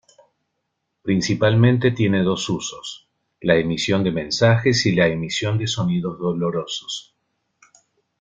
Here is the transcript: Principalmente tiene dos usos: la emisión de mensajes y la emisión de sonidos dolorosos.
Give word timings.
Principalmente 1.03 1.91
tiene 1.91 2.23
dos 2.23 2.49
usos: 2.49 3.07
la 3.39 3.57
emisión 3.57 4.03
de 4.03 4.09
mensajes 4.09 4.87
y 4.87 4.95
la 4.95 5.05
emisión 5.05 5.59
de 5.59 5.67
sonidos 5.67 6.17
dolorosos. 6.17 7.15